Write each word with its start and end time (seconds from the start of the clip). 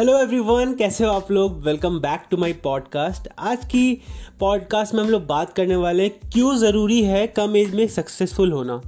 Hello 0.00 0.18
everyone 0.18 0.74
कैसे 0.74 1.04
हो 1.04 1.10
आप 1.10 1.30
लोग? 1.30 1.64
Welcome 1.64 1.98
back 2.00 2.22
to 2.30 2.36
my 2.36 2.52
podcast 2.52 3.28
आज 3.38 3.64
की 3.64 4.02
पॉडकास्ट 4.40 4.94
में 4.94 5.02
हम 5.02 5.10
लोग 5.10 5.26
बात 5.26 5.52
करने 5.52 5.76
वाले 5.76 6.02
हैं 6.02 6.30
क्यों 6.32 6.56
ज़रूरी 6.56 7.02
है 7.02 7.26
कम 7.26 7.56
एज 7.56 7.74
में 7.74 7.88
सक्सेसफुल 7.88 8.52
होना? 8.52 8.82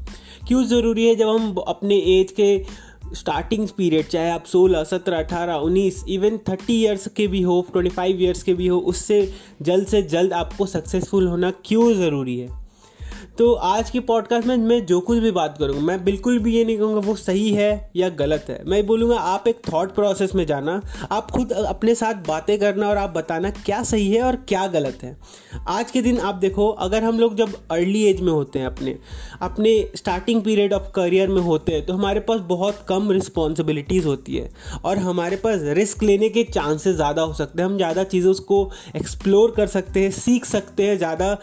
क्यों 0.48 0.64
ज़रूरी 0.64 1.06
है 1.06 1.14
जब 1.14 1.28
हम 1.28 1.54
अपने 1.54 1.94
एज 1.94 2.32
के 2.32 2.64
स्टार्टिंग 3.14 3.68
पीरियड 3.68 4.06
चाहे 4.06 4.30
आप 4.30 4.44
16, 4.44 4.84
17, 4.84 5.18
18, 5.18 5.54
19 5.54 5.94
इवन 6.08 6.38
30 6.38 6.70
इयर्स 6.70 7.08
के 7.08 7.26
भी 7.26 7.42
हो 7.42 7.66
25 7.76 8.20
इयर्स 8.20 8.42
के 8.42 8.54
भी 8.54 8.66
हो 8.66 8.78
उससे 8.78 9.32
जल्द 9.62 9.86
से 9.86 10.02
जल्द 10.02 10.32
आपको 10.32 10.66
सक्सेसफुल 10.66 11.28
होना 11.28 11.50
क्यों 11.50 11.94
ज़रूरी 11.94 12.38
है? 12.38 12.61
तो 13.38 13.52
आज 13.54 13.90
की 13.90 14.00
पॉडकास्ट 14.00 14.46
में 14.46 14.56
मैं 14.58 14.84
जो 14.86 14.98
कुछ 15.00 15.18
भी 15.18 15.30
बात 15.30 15.56
करूँगा, 15.58 15.80
मैं 15.82 16.04
बिल्कुल 16.04 16.38
भी 16.38 16.54
ये 16.54 16.64
नहीं 16.64 16.76
कहूँगा 16.78 17.00
वो 17.00 17.14
सही 17.16 17.52
है 17.52 17.90
या 17.96 18.08
गलत 18.08 18.46
है। 18.48 18.58
मैं 18.64 18.84
बोलूँगा, 18.86 19.16
आप 19.16 19.46
एक 19.48 19.60
थॉट 19.68 19.94
प्रोसेस 19.94 20.34
में 20.34 20.44
जाना, 20.46 20.80
आप 21.10 21.30
खुद 21.30 21.52
अपने 21.52 21.94
साथ 21.94 22.14
बातें 22.26 22.58
करना 22.58 22.88
और 22.88 22.96
आप 22.96 23.10
बताना 23.10 23.50
क्या 23.50 23.82
सही 23.82 24.10
है 24.10 24.22
और 24.22 24.36
क्या 24.48 24.66
गलत 24.66 24.98
है। 25.02 25.16
आज 25.68 25.90
के 25.90 26.02
दिन 26.02 26.18
आप 26.20 26.34
देखो, 26.34 26.68
अगर 26.68 27.04
हम 27.04 27.18
लोग 27.20 27.36
जब 27.36 27.54
अर्ली 27.70 28.02
एज 28.04 28.20
में 28.20 28.32
होते 28.32 28.58
हैं 28.58 28.66
अपने 28.66 28.96
अपने 29.42 29.72
स्टार्टिंग 29.96 30.42
पीरियड 30.42 30.72
ऑफ़ 30.72 30.90
करियर 30.94 31.28
में 31.28 31.40
होते 31.42 31.72
हैं 31.72 31.84
तो 31.86 31.94
हमारे 31.94 32.20
पास 32.20 32.40
बहुत 32.48 32.84
कम 32.88 33.10
रिस्पॉन्सिबिलिटीज़ 33.12 34.06
होती 34.06 34.36
है 34.36 34.50
और 34.84 34.98
हमारे 34.98 35.36
पास 35.36 35.60
रिस्क 35.80 36.02
लेने 36.02 36.28
के 36.28 36.44
चांसेस 36.44 36.96
ज़्यादा 36.96 37.22
हो 37.22 37.34
सकते 37.34 37.62
हैं। 37.62 37.68
हम 37.68 37.76
ज़्यादा 37.76 38.04
चीज़ों 38.04 38.34
को 38.44 38.70
एक्सप्लोर 38.96 39.54
कर 39.56 39.66
सकते 39.68 40.00
हैं, 40.00 40.10
सीख 40.12 40.44
सकते 40.44 40.82
हैं, 40.82 40.96
ज़्यादा 40.98 41.34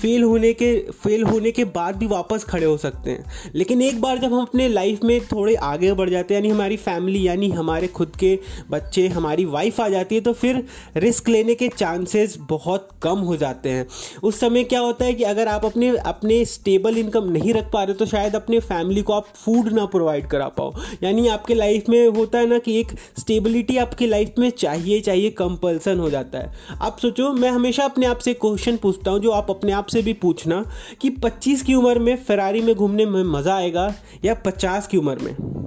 फेल 0.00 0.22
होने 0.22 0.52
के 0.52 0.74
फेल 0.94 1.22
हो 1.22 1.37
होने 1.38 1.50
के 1.50 1.64
बाद 1.70 1.96
भी 1.96 2.06
वापस 2.06 2.44
खड़े 2.44 2.66
हो 2.66 2.76
सकते 2.78 3.10
हैं। 3.10 3.52
लेकिन 3.54 3.82
एक 3.82 4.00
बार 4.00 4.18
जब 4.18 4.32
हम 4.32 4.42
अपने 4.42 4.68
लाइफ 4.68 5.04
में 5.04 5.20
थोड़े 5.22 5.54
आगे 5.54 5.92
बढ़ 5.94 6.10
जाते 6.10 6.34
हैं, 6.34 6.40
यानी 6.40 6.52
हमारी 6.52 6.76
फैमिली 6.78 7.26
यानी 7.26 7.48
हमारे 7.50 7.86
खुद 7.88 8.16
के 8.16 8.38
बच्चे, 8.70 9.06
हमारी 9.08 9.44
वाइफ 9.46 9.80
आ 9.80 9.88
जाती 9.88 10.14
है 10.14 10.20
तो 10.20 10.32
फिर 10.32 10.64
रिस्क 10.96 11.28
लेने 11.28 11.54
के 11.54 11.68
चांसेस 11.68 12.36
बहुत 12.40 12.88
कम 13.02 13.18
हो 13.20 13.36
जाते 13.36 13.68
हैं। 13.68 13.86
उस 14.22 14.40
समय 14.40 14.64
क्या 14.64 14.80
होता 14.80 15.04
है 15.04 15.14
कि 15.14 15.24
अगर 15.24 15.48
आप 15.48 15.64
अपने 15.64 15.88
अपने 15.98 16.44
स्टेबल 16.44 16.98
इनकम 16.98 17.30
नहीं 17.30 17.52
रख 17.54 17.70
पा 17.72 17.82
रहे 17.82 17.94
तो 17.94 18.06
शायद 18.06 18.36
अपने 18.36 18.58
फैमिली 18.60 19.02
को 19.02 19.12
आप 19.12 19.26
फ़ूड 19.36 19.68
ना 19.72 19.84
प्रोवाइड 19.86 20.26
करा 20.26 20.48
पाओ। 20.50 20.72
यानी 21.02 21.26
आपके 21.28 21.54
लाइफ 21.54 21.88
में 21.88 22.08
होता 22.08 22.38
है 22.38 22.46
ना 22.46 22.58
कि 22.58 22.78
एक 22.80 22.92
स्टेबिलिटी 23.18 23.76
आपकी 23.76 24.06
लाइफ 24.06 24.34
में 24.38 24.48
चाहिए 24.50 25.00
चाहिए 25.00 25.30
कंपल्सन 25.38 25.98
हो 25.98 26.10
जाता 26.10 26.38
है। 26.38 26.52
आप 26.80 26.98
सोचो, 26.98 27.32
मैं 27.32 27.50
हमेशा 27.50 27.84
अपने 27.84 28.06
आप 28.06 28.18
से 28.18 28.34
क्वेश्चन 28.34 28.76
पूछता 28.76 29.10
हूँ, 29.10 29.20
जो 29.20 29.30
आप 29.30 29.50
अपने 29.50 29.72
आप 29.72 29.86
से 29.86 30.02
भी 30.02 30.12
पूछना 30.14 30.64
कि 31.00 31.10
पच्चीस 31.28 31.62
की 31.62 31.74
उम्र 31.74 31.98
में 31.98 32.24
फरारी 32.24 32.60
में 32.60 32.74
घूमने 32.74 33.06
में 33.06 33.22
मज़ा 33.22 33.56
आएगा 33.56 33.94
या 34.24 34.34
पचास 34.34 34.86
की 34.86 34.96
उम्र 34.96 35.18
में? 35.18 35.57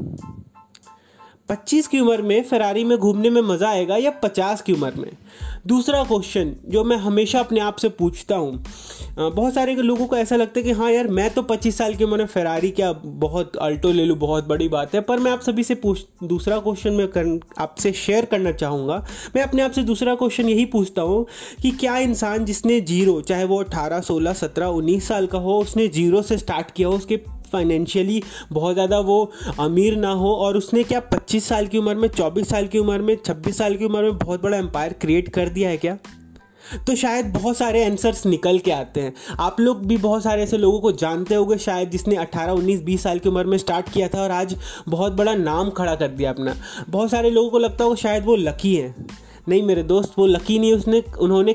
पच्चीस 1.51 1.87
की 1.87 1.99
उम्र 1.99 2.21
में 2.21 2.43
फरारी 2.43 2.83
में 2.83 2.97
घूमने 2.97 3.29
में 3.29 3.41
मज़ा 3.41 3.69
आएगा 3.69 3.95
या 3.97 4.11
पचास 4.11 4.61
की 4.61 4.73
उम्र 4.73 4.91
में? 4.97 5.11
दूसरा 5.67 6.03
क्वेश्चन 6.03 6.53
जो 6.65 6.83
मैं 6.83 6.97
हमेशा 6.97 7.39
अपने 7.39 7.59
आप 7.59 7.77
से 7.77 7.89
पूछता 7.89 8.35
हूँ। 8.35 8.63
बहुत 9.17 9.53
सारे 9.53 9.73
लोगों 9.75 10.05
को 10.07 10.15
ऐसा 10.17 10.35
लगता 10.35 10.59
है 10.59 10.63
कि 10.63 10.71
हाँ 10.71 10.91
यार, 10.91 11.07
मैं 11.07 11.29
तो 11.29 11.41
पच्चीस 11.41 11.77
साल 11.77 11.95
की 11.95 12.03
उम्र 12.03 12.17
में 12.17 12.25
फरारी 12.25 12.69
क्या 12.69 12.91
बहुत 12.93 13.57
अल्टो 13.57 13.91
ले 13.91 14.05
लूँ, 14.05 14.17
बहुत 14.17 14.47
बड़ी 14.47 14.67
बात 14.67 14.95
है, 14.95 15.01
पर 15.01 15.19
मैं 15.19 15.31
आप 15.31 15.41
सभी 15.41 15.63
से 15.63 15.75
पूछ, 15.75 16.05
दूसरा 16.23 16.59
क्वेश्चन 16.59 16.93
मैं 16.93 17.07
कर 17.07 17.39
आपसे 17.59 17.91
शेयर 17.93 18.25
करना 18.25 18.51
चाहूँगा। 18.51 19.05
मैं 19.35 19.43
अपने 19.43 19.61
आप 19.61 19.71
से 19.71 19.83
दूसरा 19.83 20.15
क्वेश्चन 20.15 20.49
यही 20.49 20.65
पूछता 20.65 21.01
हूँ 21.01 21.25
कि 21.61 21.71
क्या 21.71 21.97
इंसान 21.97 22.45
जिसने 22.45 22.79
ज़ीरो, 22.81 23.21
चाहे 23.21 23.45
वो 23.45 23.59
अठारह, 23.59 24.01
सोलह, 24.01 24.33
सत्रह, 24.33 24.67
उन्नीस 24.67 25.07
साल 25.07 25.27
का 25.27 25.37
हो, 25.37 25.59
उसने 25.59 25.87
ज़ीरो 25.87 26.21
से 26.21 26.37
स्टार्ट 26.37 26.71
किया 26.71 26.87
हो, 26.87 26.95
उसके 26.95 27.40
फाइनेंशियली 27.51 28.21
बहुत 28.51 28.73
ज़्यादा 28.73 28.99
वो 28.99 29.31
अमीर 29.59 29.95
ना 29.95 30.11
हो 30.13 30.33
और 30.35 30.57
उसने 30.57 30.83
क्या 30.83 31.01
25 31.09 31.43
साल 31.43 31.67
की 31.67 31.77
उम्र 31.77 31.95
में 31.95 32.07
24 32.09 32.49
साल 32.49 32.67
की 32.67 32.79
उम्र 32.79 33.01
में 33.01 33.15
26 33.17 33.57
साल 33.57 33.75
की 33.75 33.85
उम्र 33.85 34.01
में 34.01 34.17
बहुत 34.17 34.43
बड़ा 34.43 34.57
एम्पायर 34.57 34.93
क्रिएट 34.93 35.29
कर 35.29 35.49
दिया 35.49 35.69
है 35.69 35.77
क्या? 35.77 35.97
तो 36.87 36.95
शायद 36.95 37.25
बहुत 37.33 37.57
सारे 37.57 37.83
आंसर्स 37.85 38.25
निकल 38.25 38.59
के 38.59 38.71
आते 38.71 39.01
हैं। 39.01 39.13
आप 39.39 39.59
लोग 39.59 39.85
भी 39.87 39.97
बहुत 39.97 40.23
सारे 40.23 40.43
ऐसे 40.43 40.57
लोगों 40.57 40.79
को 40.79 40.91
जानते 40.91 41.35
होंगे 41.35 41.57
शायद 41.57 41.89
जिसने 41.89 42.15
18 42.15 42.53
19 42.53 42.83
20 42.83 43.03
साल 43.03 43.19
की 43.19 43.29
उम्र 43.29 43.45
में 43.45 43.57
स्टार्ट 43.57 43.89
किया 43.89 44.07
था 44.07 44.21
और 44.21 44.31
आज 44.31 44.55
बहुत 44.89 45.13
बड़ा 45.13 45.33
नाम 45.35 45.69
खड़ा 45.69 45.95
कर 45.95 46.07
दिया 46.07 46.29
अपना। 46.29 46.55
बहुत 46.89 47.11
सारे 47.11 47.29
लोगों 47.29 47.49
को 47.49 47.59
लगता 47.59 47.83
होगा 47.83 47.95
शायद 47.95 48.25
वो 48.25 48.35
लकी 48.35 48.75
है। 48.75 48.95
नहीं 49.49 49.61
मेरे 49.63 49.83
दोस्त, 49.83 50.13
वो 50.17 50.25
लकी 50.25 50.57
नहीं, 50.59 50.73
उसने, 50.73 51.03
उन्होंने 51.19 51.53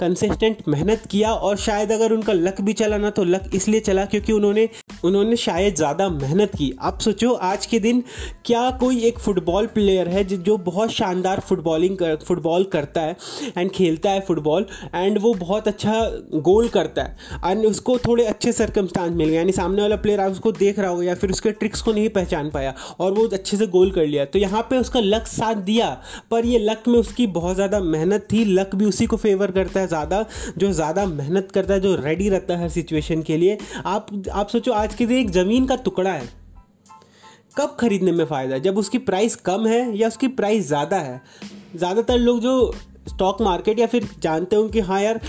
कंसिस्टेंट 0.00 0.56
मेहनत 0.68 1.02
किया 1.10 1.32
और 1.32 1.56
शायद 1.56 1.92
अगर 1.92 2.12
उनका 2.12 2.32
लक 2.32 2.60
भी 2.60 2.72
चला 2.72 2.96
ना 2.96 3.10
तो 3.10 3.24
लक 3.24 3.50
इसलिए 3.54 3.80
चला 3.80 4.04
क्योंकि 4.04 4.32
उन्होंने 4.32 4.68
उन्होंने 5.04 5.36
शायद 5.36 5.74
ज़्यादा 5.76 6.08
मेहनत 6.10 6.54
की। 6.56 6.72
आप 6.80 7.00
सोचो, 7.00 7.32
आज 7.32 7.66
के 7.66 7.78
दिन 7.80 8.02
क्या 8.46 8.70
कोई 8.80 9.00
एक 9.04 9.18
फुटबॉल 9.18 9.66
प्लेयर 9.68 10.08
है 10.08 10.24
जो 10.24 10.56
बहुत 10.60 10.90
शानदार 10.92 11.40
फुटबॉलिंग 11.40 11.96
कर 11.98 12.16
फुटबॉल 12.24 12.64
करता 12.72 13.00
है 13.00 13.16
एंड 13.58 13.70
खेलता 13.70 14.10
है 14.10 14.20
फुटबॉल 14.22 14.66
एंड 14.94 15.18
वो 15.18 15.32
बहुत 15.36 15.68
अच्छा 15.68 16.00
गोल 16.42 16.68
करता 16.68 17.02
है। 17.02 17.16
एंड 17.44 17.64
उसको 17.66 17.96
थोड़े 17.98 18.24
अच्छे 18.24 18.52
सरकमस्टांस 18.52 19.12
मिल 19.12 19.28
गए। 19.28 19.36
यानी 19.36 19.52
सामने 19.52 19.82
वाला 19.82 19.96
प्लेयर 19.98 20.20
आप 20.20 20.32
उसको 20.32 20.52
देख 20.52 20.78
रहा 20.78 20.90
होगा 20.90 21.04
या 21.04 21.14
फिर 21.14 21.30
उसके 21.30 21.50
ट्रिक्स 21.52 21.82
को 21.82 21.92
नहीं 21.92 22.08
पहचान 22.10 22.50
पाया 22.50 22.74
और 23.00 23.12
वो 23.12 23.26
अच्छे 23.28 23.56
से 23.56 23.66
गोल 23.68 23.90
कर 23.90 24.06
लिया। 24.06 24.24
तो 24.24 24.38
यहाँ 24.38 24.62
पर 24.70 24.76
उसका 24.76 25.00
लक 25.00 25.26
साथ 25.28 25.54
दिया, 25.64 25.90
पर 26.30 26.46
ये 26.46 26.58
लक 26.60 26.88
में 26.88 26.98
उसकी 26.98 27.26
बहुत 27.32 27.54
ज़्यादा 27.54 27.80
मेहनत 27.82 28.26
थी। 28.32 28.44
लक 28.44 28.74
भी 28.74 28.84
उसी 28.84 29.06
को 29.06 29.16
फेवर 29.18 29.50
करता 29.50 29.80
है 29.80 29.86
ज़्यादा, 29.88 30.24
जो 30.58 30.72
ज़्यादा 30.72 31.06
मेहनत 31.08 31.50
करता 31.54 31.74
है, 31.74 31.80
जो 31.80 31.94
रेडी 31.96 32.28
रहता 32.28 32.54
है 32.54 32.62
हर 32.62 32.68
सिचुएशन 32.70 33.22
के 33.22 33.36
लिए। 33.36 33.58
आप 33.86 34.06
आप 34.32 34.48
सोचो, 34.48 34.72
आज 34.72 34.91
के 34.92 35.06
दिन 35.06 35.18
एक 35.18 35.30
ज़मीन 35.30 35.66
का 35.66 35.76
टुकड़ा 35.78 36.12
है। 36.12 36.28
कब 37.56 37.76
खरीदने 37.80 38.12
में 38.12 38.24
फ़ायदा 38.24 38.54
है? 38.54 38.60
जब 38.60 38.78
उसकी 38.78 38.98
प्राइस 39.00 39.36
कम 39.42 39.66
है 39.66 39.96
या 39.96 40.08
उसकी 40.08 40.28
प्राइस 40.30 40.66
ज़्यादा 40.66 40.96
है? 41.00 41.20
ज़्यादातर 41.76 42.18
लोग 42.18 42.40
जो 42.40 42.72
स्टॉक 43.08 43.40
मार्केट 43.42 43.78
या 43.78 43.86
फिर 43.86 44.06
जानते 44.22 44.56
हो 44.56 44.68
कि 44.68 44.80
हाँ 44.80 45.00
यार, 45.00 45.20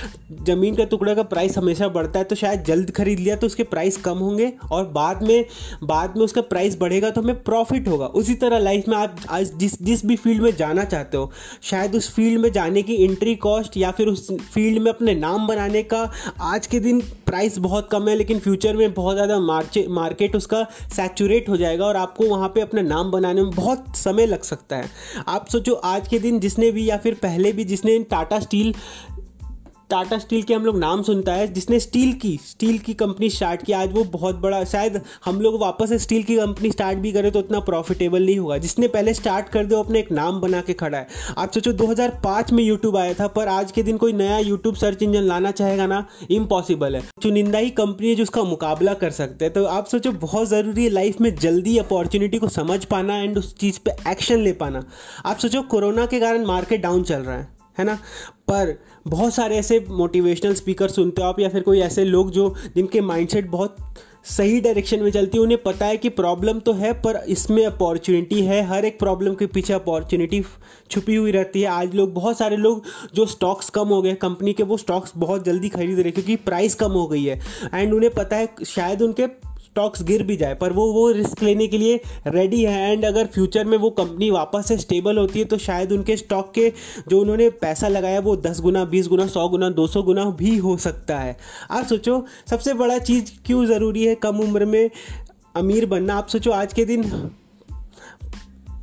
ज़मीन 0.44 0.76
का 0.76 0.84
टुकड़ा 0.86 1.14
का 1.16 1.24
प्राइस 1.24 1.58
हमेशा 1.58 1.88
बढ़ता 1.90 2.20
है 2.20 2.26
तो 2.26 2.36
शायद 2.36 2.64
जल्द 2.64 2.92
खरीद 2.92 3.20
लिया 3.20 3.36
तो 3.36 3.48
उसके 3.48 3.64
प्राइस 3.64 3.98
कम 3.98 4.18
होंगे 4.18 4.52
और 4.72 4.86
बाद 4.90 5.24
में 5.24 5.46
बाद 5.84 6.18
में 6.18 6.24
उसका 6.24 6.42
प्राइस 6.44 6.78
बढ़ेगा 6.80 7.10
तो 7.10 7.22
हमें 7.22 7.42
प्रॉफिट 7.44 7.88
होगा। 7.88 8.06
उसी 8.08 8.34
तरह 8.36 8.60
लाइफ 8.60 8.88
में 8.88 8.96
आप, 8.98 9.16
आज 9.30 9.52
जिस 9.56 9.82
जिस 9.82 10.06
भी 10.06 10.16
फ़ील्ड 10.18 10.42
में 10.42 10.56
जाना 10.56 10.84
चाहते 10.86 11.18
हो, 11.18 11.32
शायद 11.64 11.96
उस 11.96 12.14
फ़ील्ड 12.16 12.42
में 12.42 12.52
जाने 12.52 12.84
की 12.84 13.04
एंट्री 13.04 13.36
कॉस्ट 13.38 13.78
या 13.78 13.92
फिर 13.92 14.08
उस 14.08 14.32
फ़ील्ड 14.44 14.82
में 14.82 14.92
अपने 14.92 15.16
नाम 15.16 15.48
बनाने 15.48 15.84
का 15.86 16.10
आज 16.44 16.68
के 16.68 16.80
दिन 16.80 17.02
प्राइस 17.26 17.58
बहुत 17.60 17.90
कम 17.92 18.08
है, 18.08 18.16
लेकिन 18.16 18.40
फ्यूचर 18.40 18.76
में 18.76 18.94
बहुत 18.94 19.16
ज़्यादा 19.16 19.40
मार्केट 19.90 20.36
उसका 20.36 20.64
सैचुरेट 20.96 21.50
हो 21.50 21.58
जाएगा 21.58 21.86
और 21.86 21.96
आपको 21.96 22.28
वहाँ 22.28 22.50
पर 22.50 22.62
अपना 22.62 22.82
नाम 22.82 23.12
बनाने 23.12 23.42
में 23.42 23.52
बहुत 23.52 23.96
समय 23.98 24.26
लग 24.26 24.42
सकता 24.44 24.76
है। 24.76 24.90
आप 25.28 25.48
सोचो 25.48 25.74
आज 25.86 26.08
के 26.08 26.20
दिन 26.20 26.40
जिसने 26.40 26.72
भी 26.72 26.90
या 26.90 26.98
फिर 26.98 27.14
पहले 27.14 27.52
भी 27.52 27.64
जिसने 27.66 27.98
टाटा 28.04 28.40
स्टील 28.40 28.74
टाटा 29.94 30.18
स्टील 30.18 30.44
के 30.44 30.54
हम 30.54 30.66
लोग 30.66 30.78
नाम 30.78 31.02
सुनता 31.02 31.34
है, 31.34 31.48
जिसने 31.54 31.80
स्टील 31.80 32.14
की 32.14 32.40
स्टील 32.48 32.78
की 32.78 32.94
कंपनी 32.94 33.30
स्टार्ट 33.30 33.64
की। 33.64 33.74
आज 33.74 33.92
वो 33.94 34.04
बहुत 34.04 34.36
बड़ा, 34.36 34.64
शायद 34.64 35.02
हम 35.26 35.42
लोग 35.42 35.60
वापस 35.62 35.94
स्टील 35.94 36.24
की 36.24 36.38
कंपनी 36.38 36.72
स्टार्ट 36.72 36.98
भी 36.98 37.12
करें 37.12 37.32
तो 37.32 37.40
उतना 37.40 37.60
प्रॉफिटेबल 37.60 38.26
नहीं 38.26 38.38
होगा। 38.40 38.58
जिसने 38.58 38.88
पहले 38.88 39.14
स्टार्ट 39.14 39.50
कर 39.50 39.66
दो 39.66 39.84
अपने 39.84 40.00
एक 40.00 40.12
नाम 40.12 40.40
बना 40.42 40.62
के 40.62 40.74
खड़ा 40.74 40.98
है। 40.98 41.08
आप 41.38 41.52
सोचो 41.52 41.74
2005 41.74 42.54
में 42.54 42.64
यूट्यूब 42.64 42.98
आया 42.98 43.14
था, 43.14 43.28
पर 43.28 43.48
आज 43.48 43.72
के 43.72 43.84
दिन 43.84 43.98
कोई 43.98 44.14
नया 44.14 44.38
यूट्यूब 44.38 44.76
सर्च 44.76 45.04
इंजन 45.04 45.22
लाना 45.22 45.52
चाहेगा 45.52 45.88
ना 45.88 46.06
इम्पॉसिबल 46.32 46.96
है। 46.96 47.02
चुनिंदा 47.24 47.60
ही 47.60 47.70
कंपनी 47.70 48.10
है 48.10 48.16
जो 48.16 48.24
उसका 48.24 48.44
मुकाबला 48.44 48.94
कर 48.94 49.12
सकते 49.12 49.46
हैं। 49.46 49.54
तो 49.54 49.66
आप 49.66 49.88
सोचो, 49.88 50.12
बहुत 50.12 50.48
ज़रूरी 50.48 50.84
है 50.84 50.90
लाइफ 50.90 51.22
में 51.22 51.36
जल्दी 51.36 51.78
अपॉर्चुनिटी 51.78 52.38
को 52.38 52.48
समझ 52.48 52.86
पाना 52.86 53.18
एंड 53.18 53.38
उस 53.38 53.58
चीज़ 53.58 53.80
पर 53.80 54.12
एक्शन 54.12 54.42
ले 54.42 54.54
पाना। 54.54 54.86
आप 55.26 55.38
सोचो, 55.38 55.62
कोरोना 55.62 56.06
के 56.06 56.20
कारण 56.20 56.46
मार्केट 56.46 56.82
डाउन 56.82 57.04
चल 57.04 57.20
रहा 57.20 57.38
है 57.38 57.54
है 57.80 57.86
ना? 57.86 57.96
पर 58.48 58.84
बहुत 59.08 59.34
सारे 59.34 59.56
ऐसे 59.56 59.86
मोटिवेशनल 59.90 60.54
स्पीकर 60.54 60.90
सुनते 60.90 61.22
हो 61.22 61.28
आप 61.28 61.40
या 61.40 61.50
फिर 61.50 61.62
कोई 61.62 61.80
ऐसे 61.80 62.04
लोग 62.06 62.32
जो 62.32 62.54
जिनके 62.76 63.02
माइंडसेट 63.02 63.50
बहुत 63.50 63.76
सही 64.26 64.62
डायरेक्शन 64.62 65.00
में 65.00 65.12
चलती 65.12 65.38
है, 65.38 65.44
उन्हें 65.44 65.64
पता 65.64 65.86
है 65.86 65.98
कि 65.98 66.10
प्रॉब्लम 66.10 66.60
तो 66.60 66.74
है, 66.74 66.94
पर 66.94 67.16
इसमें 67.28 67.66
अपॉर्चुनिटी 67.66 68.42
है। 68.42 68.62
हर 68.64 68.86
एक 68.86 69.00
प्रॉब्लम 69.00 69.34
के 69.34 69.46
पीछे 69.46 69.74
अपॉर्चुनिटी 69.74 70.44
छुपी 70.92 71.16
हुई 71.16 71.32
रहती 71.32 71.62
है। 71.62 71.68
आज 71.68 71.96
लोग, 71.96 72.14
बहुत 72.14 72.38
सारे 72.38 72.58
लोग 72.58 72.84
जो 73.16 73.26
स्टॉक्स 73.26 73.70
कम 73.70 73.88
हो 73.88 74.02
गए 74.02 74.14
कंपनी 74.14 74.54
के 74.54 74.64
वो 74.64 74.78
स्टॉक्स 74.78 75.12
बहुत 75.18 75.46
जल्दी 75.46 75.70
खरीद 75.70 76.00
रहे 76.00 76.12
क्योंकि 76.12 76.36
प्राइस 76.36 76.76
कम 76.76 76.92
हो 76.92 77.08
गई 77.08 77.24
है। 77.24 77.42
एंड 77.74 77.94
उन्हें 77.94 78.14
पता 78.14 78.36
है, 78.36 78.50
शायद 78.66 79.02
उनके 79.02 79.28
स्टॉक्स 79.74 80.04
गिर 80.04 80.24
भी 80.24 80.36
जाए, 80.38 80.56
पर 80.56 80.74
वो 80.74 80.86
वो 80.94 81.10
रिस्क 81.12 81.42
लेने 81.44 81.68
के 81.68 81.78
लिए 81.78 82.00
रेडी 82.28 82.62
है 82.64 82.92
एंड 82.92 83.06
अगर 83.06 83.26
फ्यूचर 83.26 83.66
में 83.66 83.78
वो 83.78 83.90
कंपनी 83.90 84.30
वापस 84.30 84.68
से 84.68 84.78
स्टेबल 84.78 85.18
होती 85.18 85.40
है 85.40 85.46
तो 85.46 85.58
शायद 85.58 85.92
उनके 85.92 86.18
स्टॉक 86.18 86.52
के 86.54 86.72
जो 87.08 87.22
उन्होंने 87.22 87.50
पैसा 87.50 87.88
लगाया, 87.88 88.20
वो 88.20 88.36
दस 88.38 88.60
गुना, 88.62 88.84
बीस 88.86 89.08
गुना, 89.08 89.26
सौ 89.28 89.48
गुना, 89.50 89.70
दो 89.70 89.88
सौ 89.88 90.04
गुना 90.04 90.26
भी 90.30 90.58
हो 90.58 90.78
सकता 90.78 91.18
है। 91.20 91.38
आप 91.72 91.86
सोचो, 91.86 92.26
सबसे 92.50 92.74
बड़ा 92.74 92.98
चीज़ 92.98 93.32
क्यों 93.46 93.66
ज़रूरी 93.66 94.06
है 94.06 94.16
कम 94.16 94.40
उम्र 94.40 94.66
में 94.66 94.90
अमीर 95.56 95.86
बनना? 95.86 96.16
आप 96.16 96.28
सोचो, 96.28 96.52
आज 96.52 96.74
के 96.74 96.86
दिन 96.86 97.04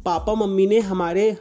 पापा 0.05 0.35
मम्मी 0.35 0.67
ने 0.67 0.81
हमारे 0.81 1.37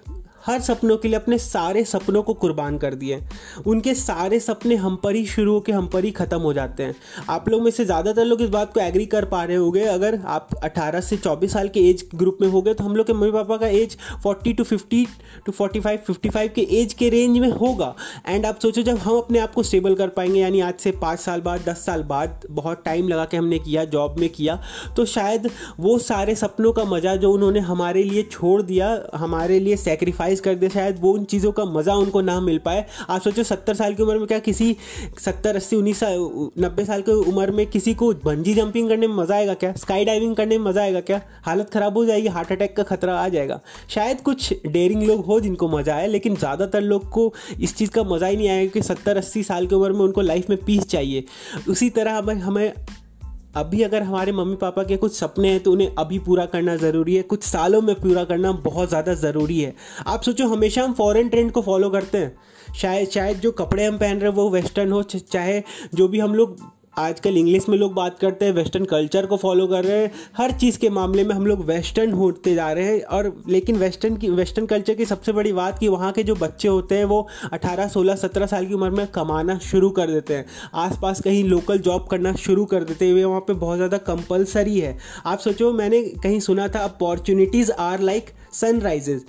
हर 0.45 0.59
सपनों 0.61 0.97
के 0.97 1.07
लिए 1.07 1.17
अपने 1.17 1.37
सारे 1.37 1.83
सपनों 1.85 2.21
को 2.23 2.33
कुर्बान 2.35 2.77
कर 2.77 2.95
दिए 2.95 3.21
उनके 3.67 3.93
सारे 3.95 4.39
सपने 4.39 4.75
हम 4.77 4.95
पर 5.03 5.15
ही 5.15 5.25
शुरू 5.27 5.53
होकर 5.53 5.73
हम 5.73 5.87
पर 5.87 6.03
ही 6.03 6.11
ख़त्म 6.11 6.39
हो 6.41 6.53
जाते 6.53 6.83
हैं। 6.83 6.95
आप 7.29 7.49
लोग 7.49 7.61
में 7.63 7.71
से 7.71 7.85
ज़्यादातर 7.85 8.25
लोग 8.25 8.41
इस 8.41 8.49
बात 8.49 8.73
को 8.73 8.79
एग्री 8.79 9.05
कर 9.07 9.25
पा 9.25 9.43
रहे 9.43 9.57
होंगे। 9.57 9.83
अगर 9.85 10.19
आप 10.27 10.49
18 10.63 11.01
से 11.01 11.17
24 11.17 11.53
साल 11.53 11.67
के 11.67 11.79
एज 11.89 12.03
ग्रुप 12.15 12.37
में 12.41 12.47
हो 12.47 12.61
गए 12.61 12.73
तो 12.73 12.83
हम 12.83 12.95
लोग 12.95 13.07
के 13.07 13.13
मम्मी 13.13 13.31
पापा 13.31 13.57
का 13.57 13.67
एज 13.69 13.97
40 14.25 14.55
टू 14.57 14.63
50 14.65 15.05
टू 15.45 15.51
45 15.53 16.05
55 16.07 16.49
के 16.49 16.67
एज 16.79 16.93
के 16.93 17.09
रेंज 17.09 17.37
में 17.39 17.49
होगा। 17.51 17.93
एंड 18.27 18.45
आप 18.45 18.59
सोचो 18.59 18.81
जब 18.81 18.97
हम 18.99 19.17
अपने 19.17 19.39
आप 19.39 19.53
को 19.53 19.63
स्टेबल 19.63 19.95
कर 19.95 20.07
पाएँगे, 20.09 20.39
यानी 20.39 20.59
आज 20.61 20.73
से 20.79 20.91
पाँच 20.93 21.19
साल 21.19 21.41
बाद, 21.41 21.61
दस 21.61 21.85
साल 21.85 22.03
बाद, 22.05 22.45
बहुत 22.51 22.83
टाइम 22.85 23.07
लगा 23.07 23.25
के 23.25 23.37
हमने 23.37 23.59
किया 23.59 23.83
जॉब 23.87 24.19
में 24.19 24.29
किया 24.29 24.59
तो 24.95 25.05
शायद 25.07 25.49
वो 25.79 25.97
सारे 25.99 26.35
सपनों 26.37 26.71
का 26.73 26.83
मज़ा 26.85 27.15
जो 27.17 27.31
उन्होंने 27.31 27.59
हमारे 27.61 28.03
लिए 28.03 28.23
छोड़ 28.23 28.61
दिया, 28.63 28.87
हमारे 29.15 29.59
लिए 29.59 29.75
सेक्रीफाइस 29.77 30.27
कर 30.39 30.55
दे, 30.55 30.69
शायद 30.69 30.97
वो 30.99 31.11
उन 31.11 31.23
चीज़ों 31.25 31.51
का 31.51 31.65
मज़ा 31.67 31.93
उनको 31.95 32.21
ना 32.21 32.39
मिल 32.41 32.57
पाए। 32.59 32.85
आप 33.09 33.21
सोचो, 33.21 33.43
सत्तर 33.43 33.75
साल 33.75 33.93
की 33.93 34.03
उम्र 34.03 34.17
में 34.17 34.27
क्या 34.27 34.39
किसी, 34.39 34.75
सत्तर, 35.19 35.55
अस्सी, 35.55 35.75
उन्नीस 35.75 35.99
साल, 35.99 36.17
नब्बे 36.59 36.85
साल 36.85 37.01
की 37.01 37.11
उम्र 37.11 37.51
में 37.51 37.65
किसी 37.67 37.93
को 37.93 38.11
बंजी 38.25 38.53
जंपिंग 38.53 38.89
करने 38.89 39.07
में 39.07 39.15
मज़ा 39.15 39.35
आएगा 39.35 39.53
क्या? 39.53 39.71
स्काई 39.75 40.05
डाइविंग 40.05 40.35
करने 40.35 40.57
में 40.57 40.65
मज़ा 40.65 40.81
आएगा 40.81 41.01
क्या? 41.01 41.21
हालत 41.43 41.69
ख़राब 41.69 41.97
हो 41.97 42.05
जाएगी 42.05 42.27
हार्ट 42.27 42.51
अटैक 42.51 42.75
का 42.77 42.83
खतरा 42.83 43.17
आ 43.19 43.27
जाएगा। 43.29 43.59
शायद 43.89 44.21
कुछ 44.21 44.53
डेयरिंग 44.67 45.03
लोग 45.03 45.25
हो 45.25 45.39
जिनको 45.39 45.67
मज़ा 45.69 45.95
आए, 45.95 46.07
लेकिन 46.07 46.35
ज़्यादातर 46.35 46.81
लोग 46.81 47.09
को 47.09 47.33
इस 47.59 47.75
चीज़ 47.75 47.89
का 47.89 48.03
मज़ा 48.05 48.27
ही 48.27 48.37
नहीं 48.37 48.49
आएगा 48.49 48.71
कि 48.71 48.81
सत्तर, 48.81 49.17
अस्सी 49.17 49.43
साल 49.43 49.67
की 49.67 49.75
उम्र 49.75 49.91
में 49.91 49.99
उनको 49.99 50.21
लाइफ 50.21 50.49
में 50.49 50.57
पीस 50.65 50.87
चाहिए। 50.87 51.23
उसी 51.69 51.89
तरह 51.89 52.17
हमें 52.17 52.35
हमें 52.39 52.73
अभी 53.49 53.81
अगर 53.83 54.03
हमारे 54.03 54.31
मम्मी 54.31 54.55
पापा 54.55 54.83
के 54.83 54.95
कुछ 54.97 55.13
सपने 55.13 55.51
हैं 55.51 55.59
तो 55.59 55.71
उन्हें 55.71 55.95
अभी 55.97 56.19
पूरा 56.19 56.45
करना 56.45 56.75
ज़रूरी 56.77 57.15
है। 57.15 57.21
कुछ 57.23 57.43
सालों 57.43 57.81
में 57.81 57.93
पूरा 57.95 58.23
करना 58.23 58.51
बहुत 58.63 58.89
ज़्यादा 58.89 59.13
ज़रूरी 59.15 59.59
है। 59.59 59.73
आप 60.07 60.21
सोचो, 60.21 60.47
हमेशा 60.47 60.83
हम 60.83 60.93
फॉरेन 60.93 61.29
ट्रेंड 61.29 61.51
को 61.51 61.61
फॉलो 61.61 61.89
करते 61.89 62.17
हैं। 62.17 62.73
शायद 62.73 63.09
शायद 63.09 63.39
जो 63.39 63.51
कपड़े 63.53 63.85
हम 63.85 63.97
पहन 63.97 64.17
रहे 64.17 64.29
हैं, 64.29 64.35
वो 64.35 64.49
वेस्टर्न 64.49 64.91
हो 64.91 65.01
चाहे 65.03 65.61
जो 65.95 66.07
भी 66.07 66.19
हम 66.19 66.35
लोग 66.35 66.57
आजकल 66.93 67.37
इंग्लिश 67.37 67.67
में 67.69 67.77
लोग 67.77 67.93
बात 67.93 68.17
करते 68.19 68.45
हैं, 68.45 68.51
वेस्टर्न 68.51 68.85
कल्चर 68.85 69.25
को 69.25 69.37
फॉलो 69.37 69.67
कर 69.67 69.83
रहे 69.85 69.97
हैं, 69.97 70.11
हर 70.37 70.51
चीज़ 70.51 70.77
के 70.79 70.89
मामले 70.89 71.23
में 71.23 71.33
हम 71.35 71.45
लोग 71.47 71.63
वेस्टर्न 71.65 72.11
होते 72.11 72.53
जा 72.55 72.71
रहे 72.71 72.85
हैं 72.85 73.01
और 73.03 73.31
लेकिन 73.49 73.75
वेस्टर्न 73.75 74.17
की, 74.17 74.29
वेस्टर्न 74.29 74.65
कल्चर 74.65 74.93
की 74.93 75.05
सबसे 75.05 75.31
बड़ी 75.31 75.53
बात 75.53 75.79
कि 75.79 75.87
वहाँ 75.87 76.11
के 76.11 76.23
जो 76.23 76.35
बच्चे 76.35 76.67
होते 76.67 76.97
हैं, 76.97 77.05
वो 77.05 77.27
18 77.53 77.87
16 77.87 78.15
17 78.15 78.47
साल 78.47 78.65
की 78.65 78.73
उम्र 78.73 78.89
में 78.89 79.05
कमाना 79.07 79.57
शुरू 79.59 79.89
कर 79.89 80.07
देते 80.07 80.33
हैं। 80.33 80.45
आसपास 80.73 81.21
कहीं 81.21 81.43
लोकल 81.43 81.77
जॉब 81.79 82.07
करना 82.07 82.33
शुरू 82.37 82.65
कर 82.65 82.83
देते 82.83 83.05
हैं, 83.05 83.13
वे 83.13 83.23
वहाँ 83.25 83.41
पर 83.41 83.53
बहुत 83.55 83.77
ज़्यादा 83.77 83.97
कंपलसरी 83.97 84.79
है। 84.79 84.97
आप 85.25 85.39
सोचो, 85.39 85.71
मैंने 85.73 86.01
कहीं 86.23 86.39
सुना 86.39 86.67
था 86.67 86.79
अपॉर्चुनिटीज़ 86.79 87.71
आर 87.71 87.99
लाइक 88.01 88.29
सनराइजेज़ 88.53 89.23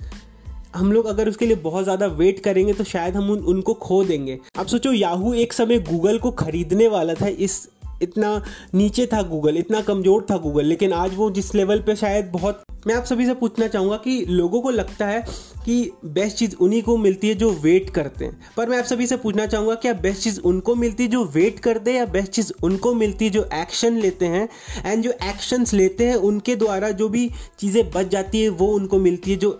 हम 0.75 0.91
लोग 0.91 1.05
अगर 1.05 1.29
उसके 1.29 1.45
लिए 1.45 1.55
बहुत 1.55 1.83
ज़्यादा 1.83 2.05
वेट 2.07 2.39
करेंगे 2.39 2.73
तो 2.73 2.83
शायद 2.83 3.15
हम 3.15 3.29
उन, 3.29 3.39
उनको 3.39 3.73
खो 3.73 4.03
देंगे। 4.03 4.39
अब 4.57 4.67
सोचो 4.67 4.93
याहू 4.93 5.33
एक 5.33 5.53
समय 5.53 5.79
गूगल 5.81 6.17
को 6.17 6.31
खरीदने 6.31 6.87
वाला 6.87 7.13
था 7.13 7.27
इस 7.27 7.67
इतना 8.01 8.43
नीचे 8.73 9.05
था 9.05 9.21
गूगल 9.21 9.57
इतना 9.57 9.81
कमज़ोर 9.81 10.25
था 10.31 10.37
गूगल 10.37 10.65
लेकिन 10.65 10.93
आज 10.93 11.15
वो 11.15 11.29
जिस 11.31 11.53
लेवल 11.55 11.79
पे 11.79 11.95
शायद 11.95 12.29
बहुत 12.33 12.63
मैं 12.87 12.95
आप 12.95 13.03
सभी 13.03 13.25
से 13.25 13.33
पूछना 13.33 13.67
चाहूँगा 13.67 13.97
कि 13.97 14.25
लोगों 14.25 14.61
को 14.61 14.69
लगता 14.69 15.07
है 15.07 15.19
कि 15.65 15.91
बेस्ट 16.05 16.37
चीज़ 16.37 16.55
उन्हीं 16.55 16.81
को 16.83 16.97
मिलती 16.97 17.29
है 17.29 17.35
जो 17.35 17.49
वेट 17.53 17.89
करते 17.89 18.25
हैं। 18.25 18.39
पर 18.57 18.69
मैं 18.69 18.77
आप 18.77 18.85
सभी 18.85 19.07
से 19.07 19.17
पूछना 19.17 19.45
चाहूँगा 19.45 19.75
क्या 19.75 19.93
बेस्ट 19.93 20.23
चीज़ 20.23 20.39
उनको 20.41 20.75
मिलती 20.75 21.03
है 21.03 21.09
जो 21.09 21.23
वेट 21.25 21.59
करते 21.59 21.91
हैं 21.91 21.97
या 21.97 22.05
बेस्ट 22.05 22.31
चीज़ 22.31 22.51
उनको 22.63 22.93
मिलती 22.93 23.25
है 23.25 23.31
जो 23.31 23.47
एक्शन 23.53 23.97
लेते 23.97 24.25
हैं? 24.25 24.47
एंड 24.85 25.03
जो 25.03 25.11
एक्शंस 25.11 25.73
लेते 25.73 26.05
हैं 26.05 26.15
उनके 26.15 26.55
द्वारा 26.55 26.89
जो 26.91 27.09
भी 27.09 27.29
चीज़ें 27.59 27.89
बच 27.91 28.07
जाती 28.07 28.41
है 28.41 28.49
वो 28.49 28.67
उनको 28.67 28.99
मिलती 28.99 29.31
है 29.31 29.37
जो 29.37 29.59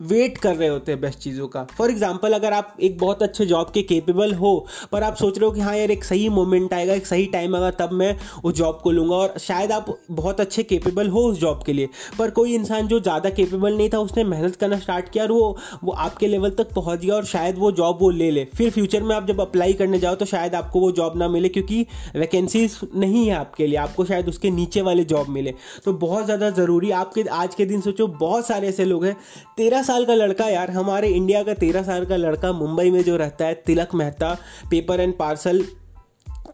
वेट 0.00 0.38
कर 0.38 0.56
रहे 0.56 0.68
होते 0.68 0.92
हैं 0.92 1.00
बेस्ट 1.00 1.18
चीज़ों 1.18 1.46
का। 1.48 1.62
फॉर 1.76 1.90
एग्ज़ाम्पल 1.90 2.32
अगर 2.32 2.52
आप 2.52 2.76
एक 2.80 2.98
बहुत 2.98 3.22
अच्छे 3.22 3.46
जॉब 3.46 3.70
के 3.70 3.82
केपेबल 3.82 4.32
हो, 4.34 4.66
पर 4.92 5.02
आप 5.02 5.14
सोच 5.16 5.38
रहे 5.38 5.46
हो 5.46 5.52
कि 5.52 5.60
हाँ 5.60 5.76
यार, 5.76 5.90
एक 5.90 6.04
सही 6.04 6.28
मोमेंट 6.28 6.74
आएगा, 6.74 6.94
एक 6.94 7.06
सही 7.06 7.26
टाइम 7.26 7.54
आएगा, 7.56 7.70
तब 7.76 7.92
मैं 7.92 8.14
उस 8.44 8.54
जॉब 8.54 8.80
को 8.82 8.90
लूँगा 8.90 9.16
और 9.16 9.34
शायद 9.38 9.72
आप 9.72 9.86
बहुत 10.10 10.40
अच्छे 10.40 10.62
केपेबल 10.64 11.08
हो 11.08 11.22
उस 11.22 11.38
जॉब 11.40 11.62
के 11.66 11.72
लिए। 11.72 11.88
पर 12.18 12.30
कोई 12.30 12.54
इंसान 12.54 12.88
जो 12.88 13.00
ज़्यादा 13.00 13.30
केपेबल 13.30 13.76
नहीं 13.76 13.88
था, 13.90 13.98
उसने 14.00 14.24
मेहनत 14.24 14.56
करना 14.56 14.78
स्टार्ट 14.78 15.08
किया 15.08 15.24
और 15.24 15.32
वो 15.32 15.56
वो 15.84 15.92
आपके 15.94 16.26
लेवल 16.26 16.50
तक 16.52 16.72
पहुँच 16.74 17.00
गया 17.00 17.14
और 17.14 17.24
शायद 17.26 17.58
वो 17.58 17.70
जॉब 17.72 17.98
वो 18.00 18.10
ले 18.10 18.30
ले। 18.30 18.44
फिर 18.56 18.70
फ्यूचर 18.70 19.02
में 19.02 19.14
आप 19.16 19.26
जब 19.26 19.40
अप्लाई 19.40 19.72
करने 19.74 19.98
जाओ 19.98 20.14
तो 20.14 20.24
शायद 20.26 20.54
आपको 20.54 20.80
वो 20.80 20.90
जॉब 20.92 21.16
ना 21.18 21.28
मिले 21.28 21.48
क्योंकि 21.48 21.84
वैकेंसीज 22.16 22.78
नहीं 22.94 23.26
है 23.26 23.34
आपके 23.34 23.66
लिए। 23.66 23.76
आपको 23.78 24.04
शायद 24.04 24.28
उसके 24.28 24.50
नीचे 24.50 24.82
वाले 24.82 25.04
जॉब 25.06 25.28
मिले। 25.30 25.54
तो 25.84 25.92
बहुत 25.94 26.24
ज़्यादा 26.24 26.50
ज़रूरी, 26.52 26.90
आपके 26.92 27.22
आज 27.32 27.54
के 27.54 27.64
दिन 27.66 27.80
सोचो, 27.80 28.06
बहुत 28.08 28.46
सारे 28.46 28.68
ऐसे 28.68 28.84
लोग 28.84 29.04
हैं, 29.04 29.16
तेरह 29.56 29.82
साल 29.86 30.04
का 30.04 30.14
लड़का 30.14 30.48
यार, 30.48 30.70
हमारे 30.70 31.08
इंडिया 31.08 31.42
का 31.42 31.54
तेरह 31.54 31.82
साल 31.82 32.04
का 32.04 32.16
लड़का 32.16 32.52
मुंबई 32.52 32.90
में 32.90 33.02
जो 33.02 33.16
रहता 33.16 33.46
है, 33.46 33.54
Tilak 33.54 33.94
Mehta 33.94 34.36
paper 34.70 35.00
and 35.00 35.14
parcel 35.18 35.64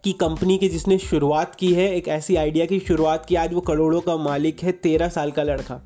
की 0.05 0.13
कंपनी 0.13 0.59
की 0.59 0.69
जिसने 0.69 0.99
शुरुआत 0.99 1.55
की 1.55 1.73
है, 1.73 1.97
एक 1.97 2.09
ऐसी 2.09 2.37
आइडिया 2.37 2.67
की 2.67 2.79
शुरुआत 2.79 3.27
की, 3.27 3.35
आज 3.35 3.55
वो 3.55 3.61
करोड़ों 3.61 4.01
का 4.01 4.17
मालिक 4.17 4.63
है, 4.63 4.73
तेरह 4.73 5.09
साल 5.09 5.31
का 5.31 5.43
लड़का। 5.43 5.81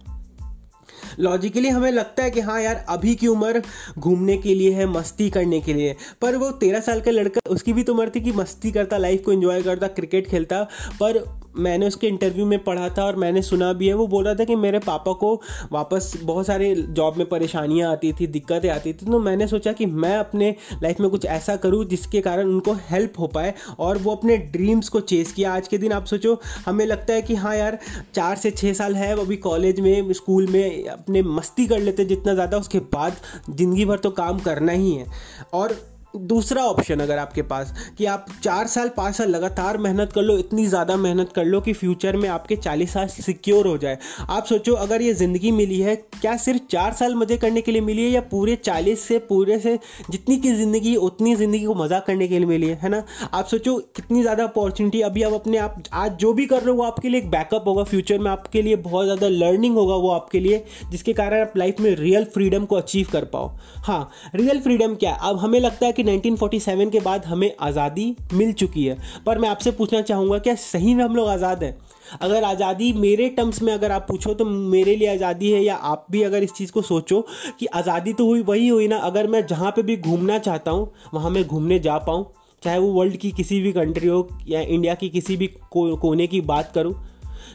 लॉजिकली 1.21 1.69
हमें 1.69 1.91
लगता 1.91 2.23
है 2.23 2.31
कि 2.31 2.41
हाँ 2.41 2.61
यार, 2.61 2.85
अभी 2.89 3.15
की 3.15 3.27
उम्र 3.27 3.63
घूमने 3.99 4.37
के 4.37 4.55
लिए 4.55 4.73
है, 4.73 4.87
मस्ती 4.87 5.31
करने 5.31 5.61
के 5.61 5.75
लिए, 5.75 5.97
पर 6.23 6.37
वो 6.37 6.51
तेरह 6.51 6.81
साल 6.81 7.01
का 7.01 7.11
लड़का, 7.11 7.41
उसकी 7.51 7.73
भी 7.73 7.83
तो 7.83 7.95
उम्र 7.95 8.11
थी 8.15 8.21
कि 8.21 8.33
मस्ती 8.33 8.73
करता 8.73 8.99
लाइफ 8.99 9.23
को 9.25 9.33
एंजॉय 9.33 9.63
करता 9.63 9.87
क्रिकेट 9.87 10.29
खेलता, 10.29 10.63
पर 11.01 11.19
मैंने 11.59 11.87
उसके 11.87 12.07
इंटरव्यू 12.07 12.47
में 12.47 12.59
पढ़ा 12.65 12.89
था 12.89 13.05
और 13.05 13.17
मैंने 13.17 13.43
सुना 13.43 13.73
भी 13.73 13.89
है। 13.89 13.95
वो 13.95 14.07
बोल 14.07 14.25
रहा 14.25 14.35
था 14.35 14.45
कि 14.45 14.57
मेरे 14.57 14.79
पापा 14.79 15.13
को 15.15 15.35
वापस 15.73 16.13
बहुत 16.23 16.47
सारे 16.47 16.75
जॉब 16.75 17.17
में 17.17 17.29
परेशानियाँ 17.29 17.91
आती 17.93 18.13
थी, 18.13 18.27
दिक्कतें 18.29 18.69
आती 18.71 18.93
थी। 18.93 19.07
तो 19.07 19.19
मैंने 19.21 19.47
सोचा 19.49 19.73
कि 19.73 19.87
मैं 19.87 20.17
अपने 20.19 20.55
लाइफ 20.83 21.01
में 21.01 21.09
कुछ 21.11 21.25
ऐसा 21.27 21.57
करूँ 21.57 21.85
जिसके 21.87 22.21
कारण 22.21 22.49
उनको 22.49 22.73
हेल्प 22.89 23.19
हो 23.19 23.27
पाए 23.29 23.55
और 23.79 23.99
वो 23.99 24.15
अपने 24.15 24.37
ड्रीम्स 24.37 24.89
को 24.89 25.01
चेस 25.03 25.33
किया। 25.33 25.55
आज 25.55 25.69
के 25.69 25.79
दिन 25.79 25.93
आप 25.93 26.05
सोचो, 26.07 26.39
हमें 26.67 26.85
लगता 26.87 27.15
है 27.15 27.23
कि 27.23 27.35
हाँ 27.37 27.57
यार, 27.57 27.79
चार 28.15 28.37
से 28.37 28.51
छः 28.51 28.73
साल 28.75 28.97
है, 28.97 29.15
वो 29.15 29.23
अभी 29.23 29.37
कॉलेज 29.39 29.81
में 29.81 30.13
स्कूल 30.13 30.47
में 30.47 30.87
अपने 30.89 31.23
मस्ती 31.25 31.67
कर 31.67 31.81
लेते 31.81 32.05
जितना 32.05 32.35
ज़्यादा, 32.35 32.59
उसके 32.59 32.79
बाद 32.79 33.17
ज़िंदगी 33.51 33.85
भर 33.85 33.99
तो 33.99 34.11
काम 34.13 34.39
करना 34.41 34.73
ही 34.73 34.93
है। 34.93 35.07
और 35.55 35.77
दूसरा 36.19 36.63
ऑप्शन 36.65 37.01
अगर 37.01 37.19
आपके 37.19 37.43
पास 37.45 37.73
कि 37.99 38.05
आप 38.07 38.27
चार 38.43 38.67
साल, 38.67 38.89
पाँच 38.89 39.15
साल 39.15 39.29
लगातार 39.29 39.79
मेहनत 39.79 40.13
कर 40.13 40.23
लो, 40.23 40.37
इतनी 40.39 40.67
ज़्यादा 40.67 40.97
मेहनत 40.97 41.33
कर 41.33 41.45
लो 41.45 41.61
कि 41.61 41.73
फ्यूचर 41.73 42.17
में 42.17 42.29
आपके 42.29 42.57
चालीस 42.57 42.93
साल 42.93 43.07
सिक्योर 43.09 43.67
हो 43.67 43.77
जाए। 43.79 43.99
आप 44.31 44.45
सोचो, 44.45 44.75
अगर 44.75 45.03
ये 45.03 45.13
ज़िंदगी 45.15 45.51
मिली 45.53 45.81
है, 45.81 45.95
क्या 45.97 46.37
सिर्फ़ 46.37 46.63
चार 46.71 46.93
साल 46.93 47.15
मज़े 47.15 47.37
करने 47.37 47.61
के 47.61 47.73
लिए 47.73 47.81
मिली 47.81 48.05
है 48.05 48.11
या 48.11 48.21
पूरे 48.31 48.57
चालीस 48.57 49.03
से 49.03 49.19
पूरे 49.29 49.59
से 49.59 49.79
जितनी 50.11 50.37
की 50.37 50.53
ज़िंदगी, 50.53 50.95
उतनी 50.99 51.35
ज़िंदगी 51.35 51.65
को 51.65 51.75
मज़ा 51.75 51.99
करने 52.01 52.29
के 52.29 52.39
लिए 52.39 52.47
मिली 52.47 52.69
है 52.69 52.79
है 52.83 52.89
ना? 52.89 53.03
आप 53.35 53.47
सोचो, 53.47 53.77
कितनी 53.97 54.23
ज़्यादा 54.23 54.45
अपॉर्चुनिटी 54.45 55.01
अभी 55.03 55.23
आप 55.23 55.33
अपने 55.33 55.59
आप, 55.59 55.83
आज 55.93 56.17
जो 56.17 56.33
भी 56.33 56.47
कर 56.47 56.57
रहे 56.57 56.71
हो, 56.71 56.77
वो 56.77 56.85
आपके 56.85 57.09
लिए 57.09 57.21
एक 57.21 57.31
बैकअप 57.31 57.69
होगा, 57.69 57.85
फ्यूचर 57.85 58.19
में 58.19 58.31
आपके 58.31 58.63
लिए 58.63 58.77
बहुत 58.79 59.05
ज़्यादा 59.05 59.29
लर्निंग 59.29 59.77
होगा, 59.77 59.95
वो 59.95 60.11
आपके 60.11 60.41
लिए, 60.41 60.65
जिसके 60.91 61.13
कारण 61.13 61.41
आप 61.41 61.53
लाइफ 61.57 61.81
में 61.81 61.95
रियल 61.97 62.25
फ्रीडम 62.25 62.65
को 62.65 62.77
अचीव 62.77 63.07
कर 63.13 63.25
पाओ। 63.27 63.51
हाँ 63.79 64.11
रियल 64.35 64.61
फ्रीडम 64.61 64.95
क्या 64.95 65.11
है? 65.13 65.19
अब 65.23 65.39
हमें 65.39 65.59
लगता 65.61 65.87
है 65.87 65.93
कि 65.93 66.03
1947 66.09 66.91
के 66.91 67.01
बाद 67.01 67.25
हमें 67.25 67.51
आज़ादी 67.61 68.15
मिल 68.33 68.53
चुकी 68.53 68.85
है। 68.85 68.99
पर 69.27 69.39
मैं 69.39 69.49
आपसे 69.49 69.71
पूछना 69.71 70.01
चाहूँगा 70.03 70.39
क्या 70.39 70.55
सही 70.55 70.95
में 70.95 71.05
हम 71.05 71.17
लोग 71.17 71.29
आज़ाद 71.29 71.63
हैं? 71.65 71.77
अगर 72.21 72.45
आज़ादी 72.45 72.93
मेरे 72.93 73.29
टर्म्स 73.29 73.61
में 73.63 73.73
अगर 73.73 73.93
आप 73.93 74.07
पूछो 74.09 74.35
तो 74.35 74.45
मेरे 74.45 74.97
लिए 74.97 75.09
आज़ादी 75.09 75.51
है 75.51 75.63
या 75.65 75.75
आप 75.75 76.07
भी 76.11 76.23
अगर 76.23 76.43
इस 76.43 76.53
चीज़ 76.53 76.73
को 76.73 76.83
सोचो 76.83 77.21
कि 77.61 77.67
आज़ादी 77.67 78.13
तो 78.13 78.27
हुई 78.27 78.43
वही 78.43 78.69
हुई 78.69 78.89
ना 78.89 78.97
अगर 79.03 79.27
मैं 79.27 79.47
जहाँ 79.47 79.71
पे 79.71 79.83
भी 79.83 79.97
घूमना 79.97 80.39
चाहता 80.39 80.71
हूँ 80.71 80.91
वहाँ 81.15 81.31
मैं 81.31 81.45
घूमने 81.45 81.79
जा 81.79 81.99
पाऊँ। 81.99 82.27
चाहे 82.63 82.79
वो 82.79 82.93
वर्ल्ड 82.93 83.17
की 83.17 83.31
किसी 83.31 83.61
भी 83.61 83.73
कंट्री 83.73 84.09
हो 84.09 84.29
या 84.49 84.61
इंडिया 84.61 84.95
की 84.95 85.09
किसी 85.09 85.37
भी 85.37 85.47
को, 85.47 85.97
कोने 85.97 86.27
की 86.27 86.41
बात 86.43 86.73
करूँ 86.75 86.95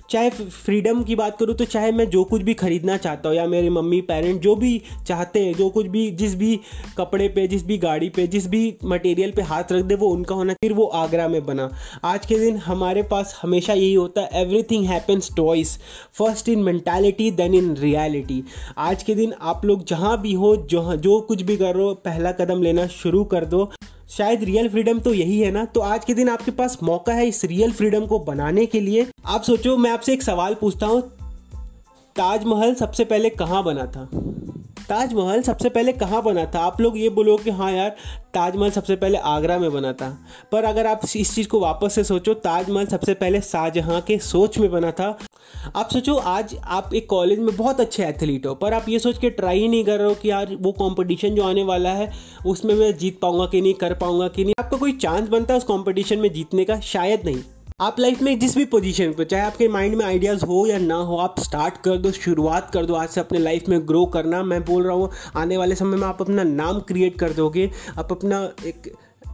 चाहे 0.10 0.30
फ्रीडम 0.30 1.04
की 1.04 1.16
बात 1.16 1.38
करूँ 1.40 1.56
तो 1.56 1.66
चाहे 1.66 1.92
मैं 1.92 2.10
जो 2.10 2.24
कुछ 2.24 2.42
भी 2.42 2.54
खरीदना 2.54 2.98
चाहता 2.98 3.30
हूँ 3.30 3.38
या 3.38 3.46
मेरे 3.48 3.70
मम्मी 3.70 4.02
पेरेंट 4.04 4.42
जो 4.42 4.56
भी 4.56 4.82
चाहते 5.08 5.40
हैं, 5.40 5.54
जो 5.54 5.70
कुछ 5.70 5.88
भी, 5.88 6.10
जिस 6.12 6.36
भी 6.36 6.60
कपड़े 6.98 7.28
पे, 7.30 7.48
जिस 7.48 7.66
भी 7.66 7.78
गाड़ी 7.78 8.10
पे, 8.10 8.28
जिस 8.28 8.48
भी 8.48 8.62
मटेरियल 8.86 9.32
पे 9.32 9.42
हाथ 9.44 9.72
रख 9.72 9.84
दे, 9.84 9.96
वो 9.96 10.08
उनका 10.10 10.36
होना 10.36 10.54
फिर 10.54 10.74
वो 10.74 10.86
आगरा 10.96 11.28
में 11.28 11.46
बना। 11.46 11.70
आज 12.04 12.26
के 12.26 12.40
दिन 12.40 12.58
हमारे 12.58 13.04
पास 13.04 13.40
हमेशा 13.42 13.74
यही 13.74 13.94
होता 13.94 14.22
है 14.22 14.42
everything 14.42 14.86
happens 14.86 15.30
twice 15.38 15.78
first 16.14 16.50
in 16.50 16.64
mentality 16.64 17.30
then 17.32 17.56
in 17.56 17.76
reality 17.78 18.44
आज 18.80 19.04
के 19.04 19.16
दिन 19.16 19.34
आप 19.42 19.66
लोग 19.66 19.86
जहाँ 19.86 20.20
भी 20.22 20.34
हो 20.34 20.56
जो 20.58 20.96
जो 20.98 21.20
कुछ 21.22 21.42
भी 21.42 21.58
कर 21.58 21.76
रहे 21.76 21.84
हो, 21.84 21.94
पहला 21.96 22.32
कदम 22.34 22.62
लेना 22.64 22.88
शुरू 22.94 23.24
कर 23.26 23.46
दो। 23.46 23.72
शायद 24.18 24.44
रियल 24.44 24.70
फ्रीडम 24.70 25.00
तो 25.00 25.14
यही 25.14 25.40
है 25.40 25.52
ना? 25.52 25.66
तो 25.66 25.80
आज 25.80 26.06
के 26.06 26.14
दिन 26.14 26.30
आपके 26.30 26.52
पास 26.52 26.78
मौका 26.84 27.14
है 27.14 27.28
इस 27.28 27.46
रियल 27.46 27.72
फ्रीडम 27.72 28.06
को 28.06 28.20
बनाने 28.20 28.66
के 28.66 28.80
लिए। 28.80 29.08
आप 29.26 29.44
सोचो, 29.44 29.78
मैं 29.78 29.92
आपसे 29.92 30.14
एक 30.14 30.24
सवाल 30.24 30.54
पूछता 30.54 30.86
हूँ। 30.86 31.02
ताजमहल 32.16 32.76
सबसे 32.76 33.06
पहले 33.06 33.30
कहाँ 33.30 33.64
बना 33.64 33.86
था? 33.86 34.10
ताजमहल 34.90 35.42
सबसे 35.42 35.70
पहले 35.70 35.94
कहाँ 35.94 36.24
बना 36.24 36.46
था? 36.46 36.60
आप 36.60 36.82
लोग 36.82 37.00
ये 37.00 37.10
बोलो 37.10 37.38
कि 37.38 37.50
हाँ 37.50 37.72
यार, 37.72 37.90
ताजमहल 38.34 38.72
सबसे 38.72 38.96
पहले 38.96 39.18
आगरा 39.18 39.60
में 39.60 39.74
बना 39.74 39.94
था। 39.94 40.18
पर 40.52 40.64
अगर 40.64 40.88
आप 40.88 41.02
इस 41.16 41.36
चीज़ 41.36 41.48
को 41.48 41.60
वापस 41.60 41.94
से 41.94 42.04
सोचो, 42.04 42.34
ताजमहल 42.34 42.86
सबसे 42.86 43.14
पहले 43.14 43.42
शाहजहाँ 43.42 44.02
के 44.02 44.18
सोच 44.18 44.58
में 44.58 44.72
बना 44.72 44.92
था। 44.92 45.18
आप 45.76 45.90
सोचो, 45.94 46.16
आज 46.16 46.56
आप 46.64 46.94
एक 46.94 47.10
कॉलेज 47.10 47.40
में 47.40 47.56
बहुत 47.56 47.80
अच्छे 47.80 48.04
एथलीट 48.04 48.46
हो, 48.46 48.54
पर 48.56 48.74
आप 48.74 48.90
ये 48.90 49.00
सोच 49.00 49.18
के 49.18 49.30
ट्राई 49.30 49.60
ही 49.60 49.68
नहीं 49.68 49.84
कर 49.86 49.98
रहे 49.98 50.08
हो 50.08 50.16
कि 50.16 50.30
यार 50.30 50.56
वो 50.62 50.72
कंपटीशन 50.72 51.36
जो 51.36 51.44
आने 51.44 51.64
वाला 51.64 51.90
है, 51.90 52.12
उसमें 52.46 52.74
मैं 52.76 52.98
जीत 52.98 53.20
पाऊँगा 53.22 53.46
कि 53.46 53.62
नहीं, 53.62 53.74
कर 53.74 53.94
पाऊँगा 53.94 54.28
कि 54.28 54.44
नहीं। 54.44 54.54
आपका 54.60 54.78
कोई 54.78 54.92
चांस 54.92 55.30
बनता 55.30 55.54
है 55.54 55.58
उस 55.58 55.64
कंपटीशन 55.64 56.20
में 56.20 56.32
जीतने 56.34 56.66
का? 56.66 56.80
शायद 56.80 57.26
नहीं। 57.26 57.44
आप 57.82 58.00
लाइफ 58.00 58.22
में 58.22 58.40
जिस 58.40 58.56
भी 58.58 58.66
पोजीशन 58.66 59.14
पे 59.14 59.26
चाहे 59.26 59.44
आपके 59.44 59.68
माइंड 59.68 59.96
में 59.96 60.06
आइडियाज़ 60.06 60.46
हो 60.46 60.66
या 60.68 60.78
ना 60.78 60.96
हो, 60.96 61.18
आप 61.18 61.40
स्टार्ट 61.40 61.78
कर 61.78 61.98
दो, 61.98 62.12
शुरुआत 62.12 62.70
कर 62.74 62.86
दो, 62.86 62.94
आज 62.94 63.10
से 63.10 63.22
अपने 63.22 63.40
लाइफ 63.40 63.70
में 63.70 63.80
ग्रो 63.88 64.06
करना। 64.06 64.44
मैं 64.44 64.64
बोल 64.66 64.84
रहा 64.84 64.96
हूँ, 64.96 65.10
आने 65.36 65.58
वाले 65.58 65.76
समय 65.76 65.98
में 65.98 66.08
आप 66.08 66.22
अपना 66.22 66.44
नाम 66.44 66.80
क्रिएट 66.80 67.18
कर 67.20 67.34
दोगे, 67.34 67.70
आप 67.98 68.12
अपना 68.12 68.44
एक 68.66 68.92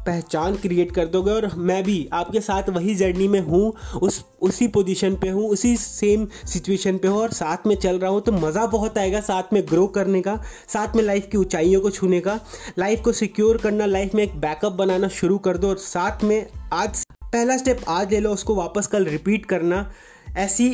पहचान 0.08 0.56
क्रिएट 0.56 0.92
कर 0.92 1.06
दोगे 1.08 1.32
और 1.32 1.50
मैं 1.58 1.84
भी 1.84 1.98
आपके 2.14 2.42
साथ 2.42 2.70
वही 2.70 2.96
जर्नी 2.96 3.28
में 3.28 3.40
हूँ, 3.42 3.74
उस, 4.02 4.24
उसी 4.42 4.68
पोजीशन 4.68 5.16
पे 5.16 5.30
हूँ, 5.30 5.48
उसी 5.50 5.76
सेम 5.78 6.28
सिचुएशन 6.46 6.98
पे 6.98 7.08
हूँ 7.08 7.20
और 7.20 7.32
साथ 7.32 7.68
में 7.68 7.76
चल 7.76 8.00
रहा 8.00 8.12
हूँ 8.12 8.22
तो 8.22 8.32
मज़ा 8.32 8.66
बहुत 8.68 8.98
आएगा 8.98 9.22
साथ 9.22 9.54
में 9.54 9.62
ग्रो 9.70 9.86
करने 9.88 10.22
का, 10.22 10.36
साथ 10.68 10.96
में 10.96 11.04
लाइफ 11.04 11.28
की 11.32 11.38
ऊंचाइयों 11.38 11.82
को 11.82 11.90
छूने 11.90 12.20
का। 12.20 12.40
लाइफ 12.80 13.02
को 13.02 13.12
सिक्योर 13.12 13.58
करना 13.58 13.86
लाइफ 13.86 14.16
में 14.16 14.24
एक 14.24 14.40
बैकअप 14.40 14.74
बनाना 14.74 15.08
शुरू 15.12 15.38
कर 15.40 15.58
दो 15.58 15.70
और 15.70 15.78
साथ 15.78 16.24
में 16.24 16.46
आज, 16.74 17.04
पहला 17.24 17.58
स्टेप 17.58 17.82
आज 17.88 18.14
ले 18.14 18.20
लो, 18.20 18.30
उसको 18.30 18.56
वापस 18.56 18.88
कल 18.88 19.06
रिपीट 19.06 19.46
करना। 19.46 19.90
ऐसी 20.38 20.70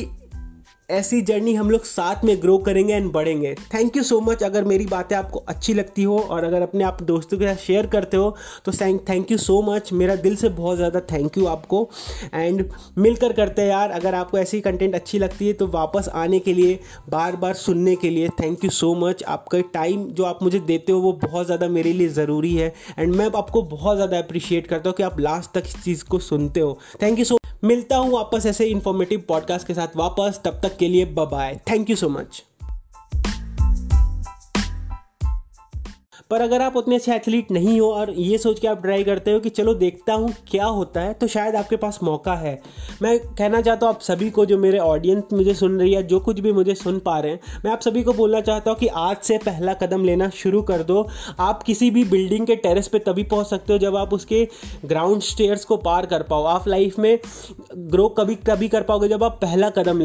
ऐसी 0.88 1.20
जर्नी 1.22 1.52
हम 1.54 1.70
लोग 1.70 1.84
साथ 1.84 2.24
में 2.24 2.36
ग्रो 2.42 2.56
करेंगे 2.58 2.94
एंड 2.94 3.10
बढ़ेंगे। 3.12 3.54
थैंक 3.74 3.96
यू 3.96 4.02
सो 4.02 4.20
मच 4.20 4.42
अगर 4.42 4.64
मेरी 4.64 4.86
बातें 4.86 5.14
आपको 5.16 5.38
अच्छी 5.48 5.74
लगती 5.74 6.02
हो 6.02 6.18
और 6.20 6.44
अगर 6.44 6.62
अपने 6.62 6.84
आप 6.84 7.02
दोस्तों 7.02 7.38
के 7.38 7.46
साथ 7.46 7.62
शेयर 7.62 7.86
करते 7.86 8.16
हो 8.16 8.34
तो 8.64 8.72
थैंक 9.08 9.30
यू 9.30 9.38
सो 9.38 9.60
मच 9.64 9.92
मेरा 9.92 10.16
दिल 10.16 10.36
से 10.36 10.48
बहुत 10.50 10.76
ज़्यादा 10.76 11.00
थैंक 11.12 11.38
यू 11.38 11.46
आपको। 11.46 11.88
एंड 12.34 12.64
मिलकर 12.98 13.32
करते 13.32 13.62
हैं 13.62 13.68
यार। 13.68 13.90
अगर 13.92 14.14
आपको 14.14 14.38
ऐसी 14.38 14.60
कंटेंट 14.60 14.94
अच्छी 14.94 15.18
लगती 15.18 15.46
है 15.46 15.52
तो 15.52 15.66
वापस 15.68 16.08
आने 16.14 16.38
के 16.38 16.54
लिए 16.54 16.78
बार 17.10 17.36
बार 17.36 17.54
सुनने 17.56 17.96
के 17.96 18.10
लिए 18.10 18.28
थैंक 18.40 18.64
यू 18.64 18.70
सो 18.72 18.94
मच 18.96 19.22
आपका 19.28 19.60
टाइम 19.74 20.04
जो 20.06 20.24
आप 20.24 20.42
मुझे 20.42 20.60
देते 20.60 20.92
हो, 20.92 21.00
वो 21.00 21.12
बहुत 21.22 21.46
ज़्यादा 21.46 21.68
मेरे 21.68 21.92
लिए 21.92 22.08
ज़रूरी 22.10 22.54
है। 22.54 22.72
एंड 22.98 23.14
मैं 23.14 23.30
आपको 23.36 23.62
बहुत 23.64 23.96
ज़्यादा 23.96 24.18
अप्रिशिएट 24.18 24.66
करता 24.66 24.88
हूँ 24.88 24.96
कि 24.96 25.02
आप 25.02 25.20
लास्ट 25.20 25.58
तक 25.58 25.66
इस 25.66 25.82
चीज़ 25.84 26.04
को 26.04 26.18
सुनते 26.20 26.60
हो। 26.60 26.78
थैंक 27.02 27.18
यू 27.18 27.24
सो 27.24 27.38
मिलता 27.64 27.96
हूँ 27.96 28.10
वापस 28.12 28.46
ऐसे 28.46 28.64
इन्फॉर्मेटिव 28.64 29.22
पॉडकास्ट 29.28 29.66
के 29.66 29.74
साथ 29.74 29.96
वापस, 29.96 30.40
तब 30.44 30.60
तक 30.62 30.76
के 30.76 30.88
लिए 30.88 31.04
bye 31.04 31.60
thank 31.70 31.90
you 31.90 31.96
so 31.96 32.08
much 32.08 32.42
पर 36.30 36.40
अगर 36.40 36.62
आप 36.62 36.76
उतने 36.76 36.94
अच्छे 36.94 37.14
एथलीट 37.14 37.50
नहीं 37.50 37.80
हो 37.80 37.90
और 37.92 38.10
ये 38.10 38.38
सोच 38.38 38.60
के 38.60 38.68
आप 38.68 38.82
ट्राई 38.82 39.04
करते 39.04 39.32
हो 39.32 39.40
कि 39.40 39.48
चलो 39.50 39.74
देखता 39.74 40.12
हूँ 40.12 40.32
क्या 40.50 40.66
होता 40.66 41.00
है 41.00 41.12
तो 41.14 41.26
शायद 41.26 41.56
आपके 41.56 41.76
पास 41.76 41.98
मौका 42.02 42.34
है। 42.34 42.60
मैं 43.02 43.18
कहना 43.18 43.60
चाहता 43.60 43.86
हूँ 43.86 43.94
आप 43.94 44.00
सभी 44.00 44.30
को 44.30 44.46
जो 44.46 44.58
मेरे 44.58 44.78
ऑडियंस 44.78 45.32
मुझे 45.32 45.54
सुन 45.54 45.78
रही 45.80 45.92
है, 45.94 46.02
जो 46.02 46.20
कुछ 46.20 46.40
भी 46.40 46.52
मुझे 46.52 46.74
सुन 46.74 46.98
पा 46.98 47.18
रहे 47.18 47.32
हैं, 47.32 47.40
मैं 47.64 47.72
आप 47.72 47.80
सभी 47.80 48.02
को 48.02 48.12
बोलना 48.12 48.40
चाहता 48.40 48.70
हूँ 48.70 48.78
कि 48.78 48.86
आज 48.86 49.16
से 49.16 49.38
पहला 49.38 49.74
कदम 49.74 50.04
लेना 50.04 50.28
शुरू 50.34 50.62
कर 50.62 50.82
दो। 50.82 51.06
आप 51.40 51.62
किसी 51.62 51.90
भी 51.90 52.04
बिल्डिंग 52.04 52.46
के 52.46 52.56
टेरेस 52.56 52.88
पर 52.88 52.98
तभी 52.98 53.22
पहुँच 53.24 53.46
सकते 53.46 53.72
हो 53.72 53.78
जब 53.78 53.96
आप 53.96 54.14
उसके 54.14 54.46
ग्राउंड 54.84 55.22
स्टेयर्स 55.22 55.64
को 55.64 55.76
पार 55.78 56.06
कर 56.06 56.22
पाओ। 56.22 56.44
आप 56.46 56.68
लाइफ 56.68 56.98
में 56.98 57.18
ग्रो 57.76 58.08
कभी 58.08 58.34
कभी 58.46 58.68
कर 58.68 58.82
पाओगे 58.82 59.08
जब 59.08 59.24
आप 59.24 59.38
पहला 59.42 59.70
कदम 59.70 59.98
ले 59.98 60.02